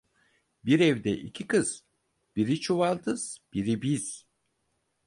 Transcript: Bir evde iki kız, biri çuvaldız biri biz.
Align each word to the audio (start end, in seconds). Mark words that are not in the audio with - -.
Bir 0.65 0.79
evde 0.79 1.11
iki 1.17 1.47
kız, 1.47 1.83
biri 2.35 2.59
çuvaldız 2.61 3.37
biri 3.53 3.81
biz. 3.81 4.27